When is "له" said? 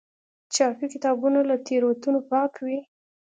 1.49-1.55